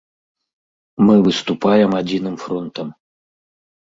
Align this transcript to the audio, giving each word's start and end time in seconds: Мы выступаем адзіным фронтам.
Мы 1.09 1.15
выступаем 1.29 1.91
адзіным 2.01 2.35
фронтам. 2.45 2.87